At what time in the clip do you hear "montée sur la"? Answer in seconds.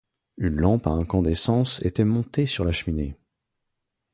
2.03-2.71